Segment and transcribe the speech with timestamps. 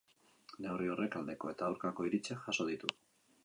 [0.65, 2.95] Neurri horrek aldeko eta aurkako iritziak jaso ditu.